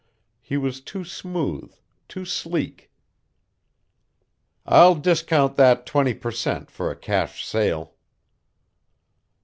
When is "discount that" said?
4.95-5.85